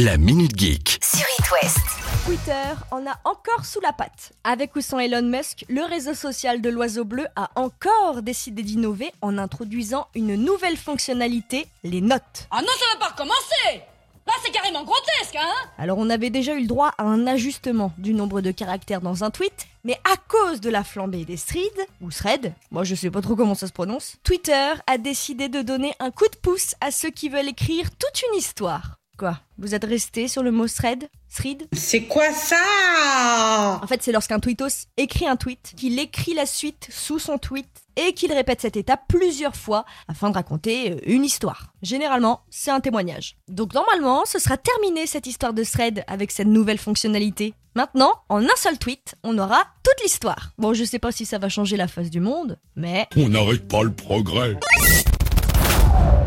La 0.00 0.16
Minute 0.16 0.56
Geek. 0.56 1.00
sur 1.02 1.26
It 1.40 1.50
West. 1.50 1.80
Twitter 2.24 2.52
en 2.92 3.04
a 3.04 3.18
encore 3.24 3.64
sous 3.64 3.80
la 3.80 3.92
patte. 3.92 4.32
Avec 4.44 4.76
ou 4.76 4.80
sans 4.80 5.00
Elon 5.00 5.22
Musk, 5.22 5.64
le 5.68 5.82
réseau 5.82 6.14
social 6.14 6.60
de 6.60 6.70
l'oiseau 6.70 7.04
bleu 7.04 7.26
a 7.34 7.50
encore 7.56 8.22
décidé 8.22 8.62
d'innover 8.62 9.10
en 9.22 9.38
introduisant 9.38 10.06
une 10.14 10.36
nouvelle 10.36 10.76
fonctionnalité, 10.76 11.66
les 11.82 12.00
notes. 12.00 12.46
Ah 12.52 12.60
non, 12.60 12.68
ça 12.78 12.96
va 12.96 13.06
pas 13.06 13.12
recommencer 13.12 13.82
Là, 14.24 14.34
c'est 14.44 14.52
carrément 14.52 14.84
grotesque, 14.84 15.34
hein 15.34 15.68
Alors 15.78 15.98
on 15.98 16.10
avait 16.10 16.30
déjà 16.30 16.54
eu 16.54 16.60
le 16.60 16.68
droit 16.68 16.92
à 16.96 17.02
un 17.02 17.26
ajustement 17.26 17.92
du 17.98 18.14
nombre 18.14 18.40
de 18.40 18.52
caractères 18.52 19.00
dans 19.00 19.24
un 19.24 19.32
tweet, 19.32 19.66
mais 19.82 19.98
à 20.04 20.16
cause 20.28 20.60
de 20.60 20.70
la 20.70 20.84
flambée 20.84 21.24
des 21.24 21.38
threads, 21.38 21.88
ou 22.02 22.12
thread, 22.12 22.54
moi 22.70 22.84
je 22.84 22.94
sais 22.94 23.10
pas 23.10 23.20
trop 23.20 23.34
comment 23.34 23.56
ça 23.56 23.66
se 23.66 23.72
prononce, 23.72 24.14
Twitter 24.22 24.74
a 24.86 24.96
décidé 24.96 25.48
de 25.48 25.62
donner 25.62 25.92
un 25.98 26.12
coup 26.12 26.28
de 26.28 26.36
pouce 26.36 26.76
à 26.80 26.92
ceux 26.92 27.10
qui 27.10 27.28
veulent 27.28 27.48
écrire 27.48 27.90
toute 27.90 28.22
une 28.30 28.38
histoire. 28.38 28.97
Quoi 29.18 29.40
Vous 29.58 29.74
êtes 29.74 29.84
resté 29.84 30.28
sur 30.28 30.44
le 30.44 30.52
mot 30.52 30.68
thread 30.68 31.08
Thread 31.34 31.66
C'est 31.72 32.02
quoi 32.02 32.32
ça 32.32 33.80
En 33.82 33.86
fait, 33.88 34.00
c'est 34.00 34.12
lorsqu'un 34.12 34.38
tweetos 34.38 34.86
écrit 34.96 35.26
un 35.26 35.34
tweet, 35.34 35.72
qu'il 35.76 35.98
écrit 35.98 36.34
la 36.34 36.46
suite 36.46 36.86
sous 36.88 37.18
son 37.18 37.36
tweet 37.36 37.66
et 37.96 38.12
qu'il 38.12 38.32
répète 38.32 38.60
cette 38.60 38.76
étape 38.76 39.02
plusieurs 39.08 39.56
fois 39.56 39.84
afin 40.06 40.30
de 40.30 40.34
raconter 40.34 40.92
euh, 40.92 40.96
une 41.04 41.24
histoire. 41.24 41.72
Généralement, 41.82 42.42
c'est 42.48 42.70
un 42.70 42.78
témoignage. 42.78 43.36
Donc 43.48 43.74
normalement, 43.74 44.22
ce 44.24 44.38
sera 44.38 44.56
terminé 44.56 45.08
cette 45.08 45.26
histoire 45.26 45.52
de 45.52 45.64
thread 45.64 46.04
avec 46.06 46.30
cette 46.30 46.46
nouvelle 46.46 46.78
fonctionnalité. 46.78 47.54
Maintenant, 47.74 48.12
en 48.28 48.44
un 48.44 48.56
seul 48.56 48.78
tweet, 48.78 49.16
on 49.24 49.36
aura 49.36 49.64
toute 49.82 50.00
l'histoire. 50.04 50.52
Bon, 50.58 50.74
je 50.74 50.84
sais 50.84 51.00
pas 51.00 51.10
si 51.10 51.26
ça 51.26 51.38
va 51.38 51.48
changer 51.48 51.76
la 51.76 51.88
face 51.88 52.10
du 52.10 52.20
monde, 52.20 52.56
mais... 52.76 53.08
On 53.16 53.28
n'arrête 53.28 53.66
pas 53.66 53.82
le 53.82 53.92
progrès. 53.92 54.56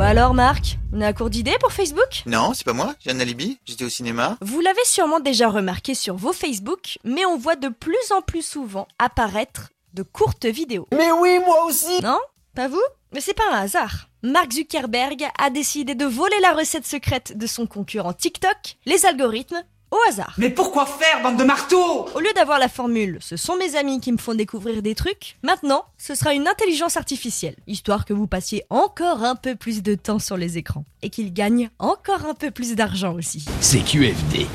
Bah 0.02 0.08
alors 0.08 0.34
Marc, 0.34 0.80
on 0.92 1.00
est 1.00 1.06
à 1.06 1.14
court 1.14 1.30
d'idées 1.30 1.58
pour 1.60 1.72
Facebook? 1.72 2.24
Non, 2.26 2.56
c'est 2.56 2.66
pas 2.66 2.74
moi, 2.74 2.96
j'ai 3.02 3.12
un 3.12 3.20
alibi, 3.20 3.60
j'étais 3.66 3.86
au 3.86 3.90
cinéma. 3.90 4.36
Vous 4.42 4.60
l'avez 4.60 4.84
sûrement 4.84 5.20
déjà 5.20 5.48
remarqué 5.48 5.94
sur 5.94 6.16
vos 6.16 6.34
Facebook, 6.34 6.98
mais 7.04 7.24
on 7.24 7.38
voit 7.38 7.56
de 7.56 7.68
plus 7.68 8.12
en 8.12 8.24
plus 8.24 8.42
souvent 8.42 8.88
apparaître 8.98 9.70
de 9.94 10.02
courtes 10.02 10.48
vidéos. 10.48 10.88
Mais 10.92 11.12
oui, 11.12 11.38
moi 11.46 11.66
aussi 11.66 12.02
Non? 12.02 12.18
Pas 12.56 12.68
vous? 12.68 12.82
Mais 13.14 13.22
c'est 13.22 13.36
pas 13.36 13.44
un 13.52 13.62
hasard. 13.62 14.08
Mark 14.24 14.52
Zuckerberg 14.52 15.24
a 15.38 15.52
décidé 15.52 15.94
de 15.94 16.06
voler 16.06 16.40
la 16.42 16.54
recette 16.54 16.88
secrète 16.88 17.38
de 17.38 17.46
son 17.46 17.68
concurrent 17.68 18.14
TikTok, 18.14 18.78
les 18.88 19.06
algorithmes, 19.06 19.64
au 19.92 19.98
hasard. 20.10 20.34
Mais 20.38 20.50
pourquoi 20.50 20.86
faire, 20.86 21.22
bande 21.22 21.38
de 21.38 21.44
marteaux? 21.44 22.08
Au 22.16 22.20
lieu 22.20 22.32
d'avoir 22.36 22.58
la 22.58 22.70
formule 22.70 23.20
ce 23.20 23.38
sont 23.38 23.56
mes 23.58 23.76
amis 23.76 24.00
qui 24.00 24.12
me 24.12 24.18
font 24.18 24.34
découvrir 24.34 24.82
des 24.82 24.96
trucs, 24.96 25.38
maintenant 25.44 25.86
ce 25.98 26.16
sera 26.16 26.34
une 26.34 26.48
intelligence 26.48 26.98
artificielle, 26.98 27.56
histoire 27.68 28.06
que 28.06 28.14
vous 28.14 28.28
passiez 28.28 28.64
encore 28.70 29.24
un 29.24 29.36
peu 29.36 29.56
plus 29.56 29.82
de 29.84 29.96
temps 29.96 30.20
sur 30.20 30.38
les 30.38 30.58
écrans 30.58 30.86
et 31.02 31.10
qu'ils 31.10 31.34
gagnent 31.34 31.70
encore 31.80 32.26
un 32.26 32.34
peu 32.34 32.52
plus 32.52 32.76
d'argent 32.76 33.14
aussi. 33.14 33.46
C'est 33.60 33.82
QFD. 33.82 34.48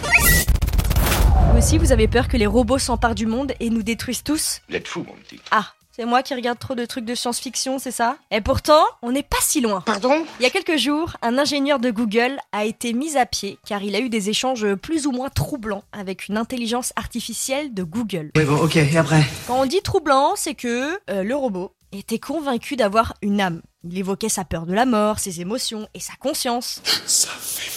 Vous 1.52 1.58
aussi 1.58 1.78
vous 1.78 1.92
avez 1.92 2.08
peur 2.08 2.28
que 2.28 2.36
les 2.36 2.46
robots 2.46 2.78
s'emparent 2.78 3.14
du 3.14 3.26
monde 3.26 3.52
et 3.60 3.70
nous 3.70 3.82
détruisent 3.82 4.22
tous? 4.22 4.60
Vous 4.68 4.76
êtes 4.76 4.88
fou, 4.88 5.04
mon 5.06 5.14
petit. 5.14 5.40
Ah, 5.50 5.72
c'est 5.96 6.04
moi 6.04 6.22
qui 6.22 6.34
regarde 6.34 6.58
trop 6.58 6.74
de 6.74 6.84
trucs 6.84 7.06
de 7.06 7.14
science-fiction, 7.14 7.78
c'est 7.78 7.90
ça? 7.90 8.18
Et 8.30 8.42
pourtant, 8.42 8.84
on 9.00 9.12
n'est 9.12 9.22
pas 9.22 9.38
si 9.40 9.62
loin. 9.62 9.80
Pardon? 9.80 10.26
Il 10.38 10.42
y 10.42 10.46
a 10.46 10.50
quelques 10.50 10.76
jours, 10.76 11.16
un 11.22 11.38
ingénieur 11.38 11.78
de 11.78 11.90
Google 11.90 12.36
a 12.52 12.66
été 12.66 12.92
mis 12.92 13.16
à 13.16 13.24
pied 13.24 13.58
car 13.66 13.82
il 13.82 13.96
a 13.96 14.00
eu 14.00 14.10
des 14.10 14.28
échanges 14.28 14.74
plus 14.74 15.06
ou 15.06 15.12
moins 15.12 15.30
troublants 15.30 15.84
avec 15.92 16.28
une 16.28 16.36
intelligence 16.36 16.92
artificielle 16.96 17.72
de 17.72 17.82
Google. 17.82 18.30
Oui, 18.36 18.44
bon, 18.44 18.56
ok, 18.56 18.76
et 18.76 18.98
après? 18.98 19.24
Quand 19.46 19.58
on 19.58 19.64
dit 19.64 19.80
troublant, 19.80 20.34
c'est 20.36 20.54
que 20.54 20.98
euh, 21.08 21.22
le 21.22 21.34
robot 21.34 21.72
était 21.92 22.18
convaincu 22.18 22.76
d'avoir 22.76 23.14
une 23.22 23.40
âme. 23.40 23.62
Il 23.82 23.96
évoquait 23.96 24.28
sa 24.28 24.44
peur 24.44 24.66
de 24.66 24.74
la 24.74 24.84
mort, 24.84 25.18
ses 25.18 25.40
émotions 25.40 25.88
et 25.94 26.00
sa 26.00 26.12
conscience. 26.20 26.82
Ça 27.06 27.30
fait 27.30 27.70
flipper. 27.70 27.75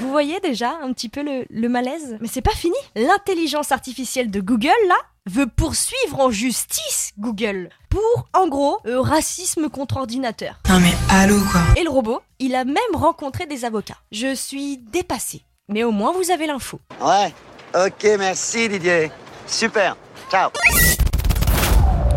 Vous 0.00 0.10
voyez 0.10 0.40
déjà 0.40 0.78
un 0.82 0.92
petit 0.92 1.08
peu 1.08 1.22
le, 1.22 1.44
le 1.50 1.68
malaise 1.68 2.16
Mais 2.20 2.28
c'est 2.28 2.42
pas 2.42 2.52
fini 2.54 2.74
L'intelligence 2.96 3.72
artificielle 3.72 4.30
de 4.30 4.40
Google, 4.40 4.68
là, 4.88 4.96
veut 5.26 5.46
poursuivre 5.46 6.20
en 6.20 6.30
justice 6.30 7.12
Google 7.18 7.70
pour, 7.88 8.28
en 8.32 8.48
gros, 8.48 8.78
euh, 8.86 9.00
racisme 9.00 9.68
contre 9.68 9.96
ordinateur. 9.98 10.60
Non 10.68 10.80
mais 10.80 10.92
allô, 11.10 11.38
quoi 11.50 11.62
Et 11.76 11.84
le 11.84 11.90
robot, 11.90 12.20
il 12.38 12.54
a 12.54 12.64
même 12.64 12.76
rencontré 12.94 13.46
des 13.46 13.64
avocats. 13.64 13.98
Je 14.12 14.34
suis 14.34 14.78
dépassée. 14.78 15.42
Mais 15.68 15.84
au 15.84 15.92
moins 15.92 16.12
vous 16.12 16.30
avez 16.30 16.46
l'info. 16.46 16.80
Ouais. 17.00 17.32
Ok, 17.74 18.06
merci 18.18 18.68
Didier. 18.68 19.10
Super. 19.46 19.96
Ciao. 20.30 20.50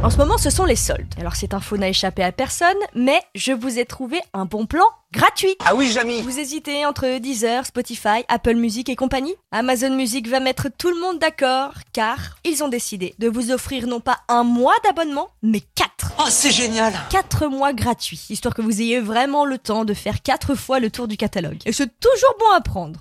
En 0.07 0.09
ce 0.09 0.15
moment, 0.19 0.37
ce 0.37 0.49
sont 0.49 0.63
les 0.63 0.77
soldes. 0.77 1.13
Alors 1.19 1.35
cette 1.35 1.53
info 1.53 1.75
n'a 1.75 1.89
échappé 1.89 2.23
à 2.23 2.31
personne, 2.31 2.77
mais 2.95 3.19
je 3.35 3.51
vous 3.51 3.77
ai 3.77 3.83
trouvé 3.83 4.21
un 4.33 4.45
bon 4.45 4.65
plan 4.65 4.85
gratuit. 5.11 5.53
Ah 5.65 5.75
oui, 5.75 5.91
Jamy 5.91 6.21
Vous 6.21 6.39
hésitez 6.39 6.85
entre 6.85 7.19
Deezer, 7.19 7.65
Spotify, 7.65 8.23
Apple 8.29 8.53
Music 8.53 8.87
et 8.87 8.95
compagnie? 8.95 9.35
Amazon 9.51 9.93
Music 9.93 10.29
va 10.29 10.39
mettre 10.39 10.69
tout 10.69 10.91
le 10.91 11.01
monde 11.01 11.19
d'accord, 11.19 11.73
car 11.91 12.37
ils 12.45 12.63
ont 12.63 12.69
décidé 12.69 13.15
de 13.19 13.27
vous 13.27 13.51
offrir 13.51 13.85
non 13.85 13.99
pas 13.99 14.19
un 14.29 14.45
mois 14.45 14.75
d'abonnement, 14.85 15.27
mais 15.43 15.59
quatre. 15.75 16.13
Oh, 16.19 16.27
c'est 16.29 16.51
génial 16.51 16.93
4 17.09 17.47
mois 17.47 17.73
gratuits, 17.73 18.27
histoire 18.29 18.55
que 18.55 18.61
vous 18.61 18.81
ayez 18.81 19.01
vraiment 19.01 19.43
le 19.43 19.57
temps 19.57 19.83
de 19.83 19.93
faire 19.93 20.21
4 20.21 20.55
fois 20.55 20.79
le 20.79 20.89
tour 20.89 21.09
du 21.09 21.17
catalogue. 21.17 21.59
Et 21.65 21.73
c'est 21.73 21.99
toujours 21.99 22.33
bon 22.39 22.55
à 22.55 22.61
prendre. 22.61 22.97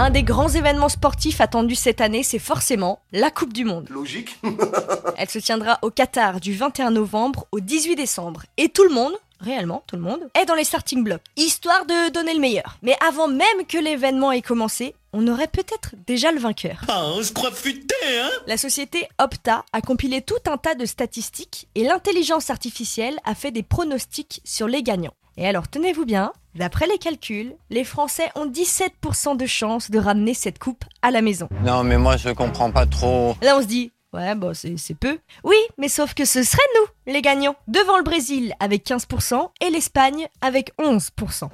Un 0.00 0.08
des 0.08 0.22
grands 0.22 0.48
événements 0.48 0.88
sportifs 0.88 1.42
attendus 1.42 1.74
cette 1.74 2.00
année, 2.00 2.22
c'est 2.22 2.38
forcément 2.38 3.00
la 3.12 3.30
Coupe 3.30 3.52
du 3.52 3.66
Monde. 3.66 3.86
Logique. 3.90 4.38
Elle 5.18 5.28
se 5.28 5.38
tiendra 5.38 5.78
au 5.82 5.90
Qatar 5.90 6.40
du 6.40 6.54
21 6.54 6.92
novembre 6.92 7.46
au 7.52 7.60
18 7.60 7.96
décembre. 7.96 8.44
Et 8.56 8.70
tout 8.70 8.84
le 8.84 8.94
monde, 8.94 9.12
réellement 9.40 9.84
tout 9.86 9.96
le 9.96 10.02
monde, 10.02 10.26
est 10.40 10.46
dans 10.46 10.54
les 10.54 10.64
starting 10.64 11.04
blocks, 11.04 11.20
histoire 11.36 11.84
de 11.84 12.10
donner 12.12 12.32
le 12.32 12.40
meilleur. 12.40 12.78
Mais 12.80 12.96
avant 13.06 13.28
même 13.28 13.66
que 13.68 13.76
l'événement 13.76 14.32
ait 14.32 14.40
commencé, 14.40 14.94
on 15.12 15.28
aurait 15.28 15.48
peut-être 15.48 15.94
déjà 16.06 16.32
le 16.32 16.40
vainqueur. 16.40 16.80
Ah, 16.88 17.04
on 17.04 17.22
se 17.22 17.32
croit 17.32 17.52
futé, 17.52 17.94
hein? 18.08 18.30
La 18.46 18.56
société 18.56 19.06
Opta 19.18 19.66
a 19.74 19.82
compilé 19.82 20.22
tout 20.22 20.32
un 20.46 20.56
tas 20.56 20.74
de 20.74 20.86
statistiques 20.86 21.68
et 21.74 21.84
l'intelligence 21.84 22.48
artificielle 22.48 23.18
a 23.24 23.34
fait 23.34 23.50
des 23.50 23.62
pronostics 23.62 24.40
sur 24.46 24.66
les 24.66 24.82
gagnants. 24.82 25.12
Et 25.36 25.46
alors 25.46 25.68
tenez-vous 25.68 26.04
bien, 26.04 26.32
d'après 26.54 26.86
les 26.86 26.98
calculs, 26.98 27.54
les 27.70 27.84
Français 27.84 28.30
ont 28.34 28.46
17% 28.46 29.36
de 29.36 29.46
chance 29.46 29.90
de 29.90 29.98
ramener 29.98 30.34
cette 30.34 30.58
coupe 30.58 30.84
à 31.02 31.10
la 31.10 31.22
maison. 31.22 31.48
Non, 31.64 31.82
mais 31.84 31.98
moi 31.98 32.16
je 32.16 32.30
comprends 32.30 32.70
pas 32.70 32.86
trop. 32.86 33.36
Là 33.42 33.56
on 33.56 33.62
se 33.62 33.66
dit, 33.66 33.92
ouais 34.12 34.34
bah 34.34 34.50
c'est 34.54 34.74
c'est 34.76 34.94
peu. 34.94 35.18
Oui, 35.44 35.56
mais 35.78 35.88
sauf 35.88 36.14
que 36.14 36.24
ce 36.24 36.42
serait 36.42 36.62
nous, 36.80 37.12
les 37.12 37.22
gagnants, 37.22 37.56
devant 37.68 37.96
le 37.98 38.04
Brésil 38.04 38.54
avec 38.60 38.86
15% 38.86 39.50
et 39.60 39.70
l'Espagne 39.70 40.26
avec 40.40 40.72
11%. 40.78 41.48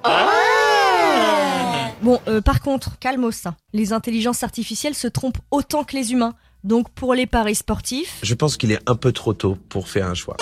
Bon, 2.02 2.20
euh, 2.28 2.40
par 2.40 2.60
contre, 2.60 2.98
calmos, 2.98 3.46
hein. 3.46 3.56
les 3.72 3.92
intelligences 3.92 4.42
artificielles 4.42 4.94
se 4.94 5.08
trompent 5.08 5.38
autant 5.50 5.82
que 5.84 5.96
les 5.96 6.12
humains. 6.12 6.34
Donc 6.64 6.90
pour 6.90 7.14
les 7.14 7.26
paris 7.26 7.54
sportifs, 7.54 8.18
Je 8.22 8.34
pense 8.34 8.56
qu'il 8.56 8.72
est 8.72 8.80
un 8.86 8.96
peu 8.96 9.12
trop 9.12 9.32
tôt 9.32 9.56
pour 9.68 9.88
faire 9.88 10.06
un 10.06 10.14
choix. 10.14 10.36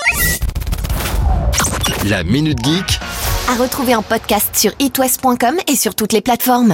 La 2.06 2.24
Minute 2.24 2.62
Geek. 2.64 2.98
À 3.46 3.56
retrouver 3.56 3.94
en 3.94 4.02
podcast 4.02 4.56
sur 4.56 4.72
itwest.com 4.78 5.56
et 5.68 5.76
sur 5.76 5.94
toutes 5.94 6.14
les 6.14 6.22
plateformes. 6.22 6.72